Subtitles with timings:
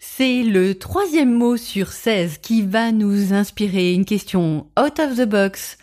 [0.00, 5.28] C'est le troisième mot sur 16 qui va nous inspirer une question out of the
[5.28, 5.76] box,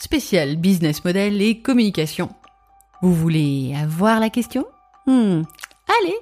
[0.00, 2.30] spéciale business model et communication.
[3.02, 4.64] Vous voulez avoir la question?
[5.06, 5.42] Hmm.
[6.00, 6.16] Allez,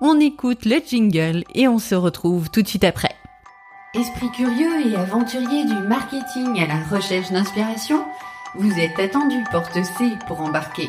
[0.00, 3.14] on écoute le jingle et on se retrouve tout de suite après.
[3.94, 8.04] Esprit curieux et aventurier du marketing à la recherche d'inspiration,
[8.54, 10.88] vous êtes attendu porte C pour embarquer.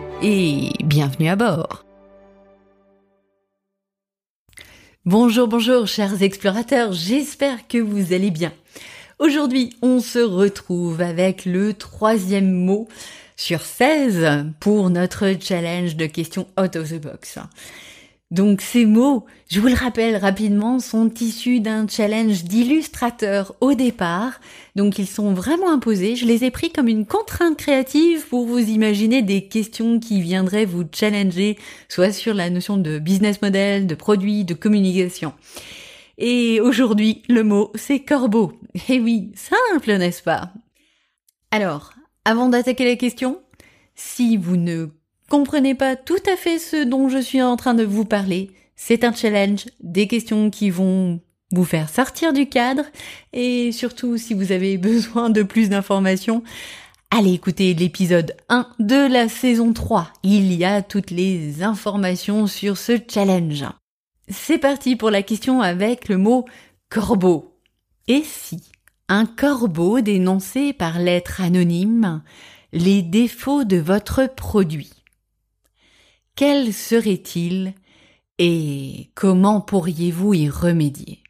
[0.21, 1.85] et bienvenue à bord.
[5.05, 8.53] Bonjour, bonjour chers explorateurs, j'espère que vous allez bien.
[9.17, 12.87] Aujourd'hui, on se retrouve avec le troisième mot
[13.35, 17.39] sur 16 pour notre challenge de questions out of the box.
[18.31, 24.39] Donc ces mots, je vous le rappelle rapidement, sont issus d'un challenge d'illustrateurs au départ.
[24.77, 26.15] Donc ils sont vraiment imposés.
[26.15, 30.63] Je les ai pris comme une contrainte créative pour vous imaginer des questions qui viendraient
[30.63, 31.59] vous challenger,
[31.89, 35.33] soit sur la notion de business model, de produit, de communication.
[36.17, 38.53] Et aujourd'hui, le mot, c'est corbeau.
[38.87, 40.53] Eh oui, simple, n'est-ce pas?
[41.51, 41.91] Alors,
[42.23, 43.41] avant d'attaquer la question,
[43.95, 44.87] si vous ne
[45.31, 49.05] comprenez pas tout à fait ce dont je suis en train de vous parler, c'est
[49.05, 51.21] un challenge, des questions qui vont
[51.53, 52.83] vous faire sortir du cadre
[53.31, 56.43] et surtout si vous avez besoin de plus d'informations,
[57.11, 60.11] allez écouter l'épisode 1 de la saison 3.
[60.23, 63.63] Il y a toutes les informations sur ce challenge.
[64.27, 66.43] C'est parti pour la question avec le mot
[66.89, 67.55] corbeau.
[68.09, 68.59] Et si
[69.07, 72.21] un corbeau dénoncé par lettre anonyme
[72.73, 75.00] les défauts de votre produit?
[76.35, 77.73] Quel serait-il
[78.37, 81.21] et comment pourriez-vous y remédier?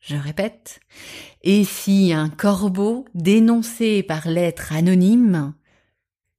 [0.00, 0.80] Je répète,
[1.42, 5.54] et si un corbeau dénonçait par lettre anonyme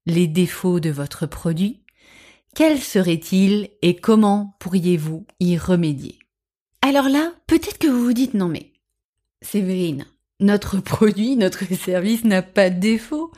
[0.05, 1.83] les défauts de votre produit,
[2.55, 6.17] quel serait-il et comment pourriez-vous y remédier?
[6.81, 8.73] Alors là, peut-être que vous vous dites non mais,
[9.41, 10.05] Séverine,
[10.39, 13.31] notre produit, notre service n'a pas de défaut.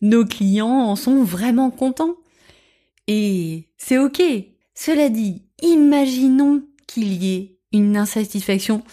[0.00, 2.16] Nos clients en sont vraiment contents.
[3.08, 4.22] Et c'est ok.
[4.74, 8.84] Cela dit, imaginons qu'il y ait une insatisfaction,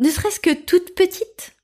[0.00, 1.54] ne serait-ce que toute petite.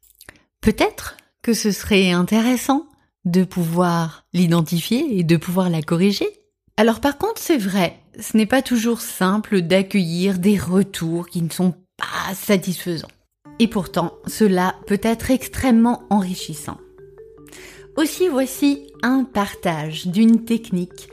[0.60, 2.86] Peut-être que ce serait intéressant
[3.24, 6.28] de pouvoir l'identifier et de pouvoir la corriger.
[6.76, 11.50] Alors par contre, c'est vrai, ce n'est pas toujours simple d'accueillir des retours qui ne
[11.50, 13.08] sont pas satisfaisants.
[13.58, 16.78] Et pourtant, cela peut être extrêmement enrichissant.
[17.96, 21.08] Aussi voici un partage d'une technique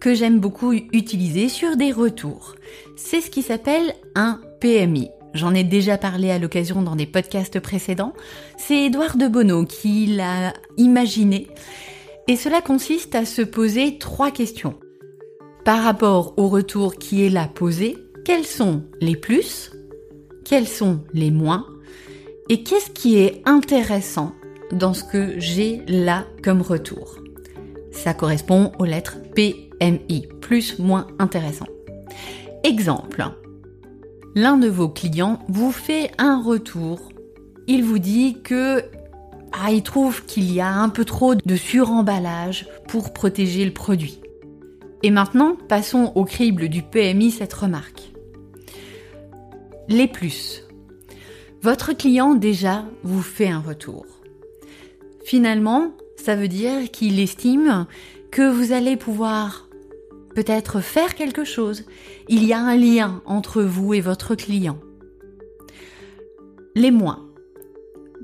[0.00, 2.56] que j'aime beaucoup utiliser sur des retours.
[2.96, 5.10] C'est ce qui s'appelle un PMI.
[5.34, 8.14] J'en ai déjà parlé à l'occasion dans des podcasts précédents.
[8.56, 11.48] C'est Edouard de Bono qui l'a imaginé.
[12.26, 14.74] Et cela consiste à se poser trois questions.
[15.64, 19.70] Par rapport au retour qui est là posé, quels sont les plus
[20.44, 21.66] Quels sont les moins
[22.48, 24.32] Et qu'est-ce qui est intéressant
[24.72, 27.18] dans ce que j'ai là comme retour?
[27.92, 31.66] Ça correspond aux lettres P MI, plus moins intéressant.
[32.64, 33.24] Exemple.
[34.34, 37.00] L'un de vos clients vous fait un retour.
[37.66, 38.84] Il vous dit que
[39.52, 44.20] ah, il trouve qu'il y a un peu trop de suremballage pour protéger le produit.
[45.02, 48.12] Et maintenant, passons au crible du PMI cette remarque.
[49.88, 50.62] Les plus.
[51.62, 54.06] Votre client déjà vous fait un retour.
[55.24, 57.86] Finalement, ça veut dire qu'il estime
[58.30, 59.68] que vous allez pouvoir
[60.34, 61.84] peut-être faire quelque chose.
[62.28, 64.78] Il y a un lien entre vous et votre client.
[66.74, 67.26] Les moins.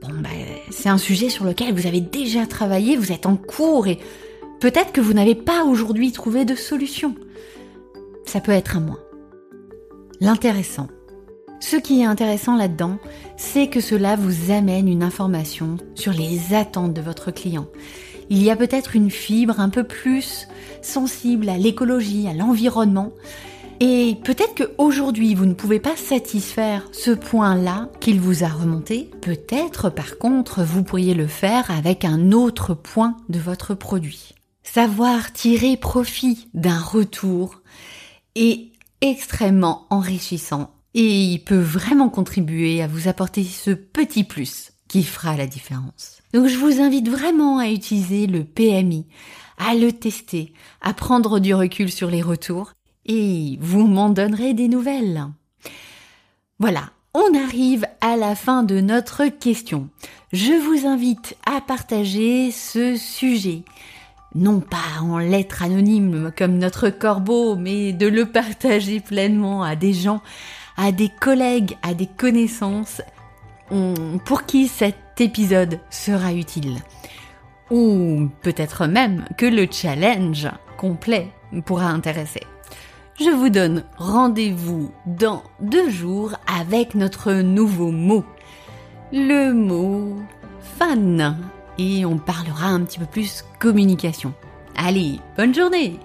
[0.00, 0.30] Bon, ben,
[0.70, 3.98] c'est un sujet sur lequel vous avez déjà travaillé, vous êtes en cours et
[4.60, 7.14] peut-être que vous n'avez pas aujourd'hui trouvé de solution.
[8.24, 9.00] Ça peut être un moins.
[10.20, 10.88] L'intéressant.
[11.60, 12.98] Ce qui est intéressant là-dedans,
[13.36, 17.66] c'est que cela vous amène une information sur les attentes de votre client
[18.30, 20.48] il y a peut-être une fibre un peu plus
[20.82, 23.12] sensible à l'écologie, à l'environnement.
[23.80, 29.10] Et peut-être qu'aujourd'hui, vous ne pouvez pas satisfaire ce point-là qu'il vous a remonté.
[29.20, 34.34] Peut-être, par contre, vous pourriez le faire avec un autre point de votre produit.
[34.62, 37.60] Savoir tirer profit d'un retour
[38.34, 38.72] est
[39.02, 45.36] extrêmement enrichissant et il peut vraiment contribuer à vous apporter ce petit plus qui fera
[45.36, 46.22] la différence.
[46.32, 49.06] Donc je vous invite vraiment à utiliser le PMI,
[49.58, 52.72] à le tester, à prendre du recul sur les retours
[53.06, 55.26] et vous m'en donnerez des nouvelles.
[56.58, 59.88] Voilà, on arrive à la fin de notre question.
[60.32, 63.62] Je vous invite à partager ce sujet.
[64.34, 69.94] Non pas en lettres anonymes comme notre corbeau, mais de le partager pleinement à des
[69.94, 70.20] gens,
[70.76, 73.00] à des collègues, à des connaissances
[74.24, 76.78] pour qui cet épisode sera utile.
[77.70, 81.28] Ou peut-être même que le challenge complet
[81.64, 82.42] pourra intéresser.
[83.18, 88.24] Je vous donne rendez-vous dans deux jours avec notre nouveau mot.
[89.12, 90.16] Le mot
[90.78, 91.38] fan.
[91.78, 94.34] Et on parlera un petit peu plus communication.
[94.76, 95.98] Allez, bonne journée